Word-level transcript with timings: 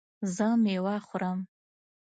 زه 0.35 0.47
میوه 0.63 0.97
خورم 1.07 1.39